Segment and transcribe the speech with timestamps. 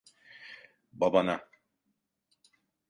[0.93, 1.47] Babana…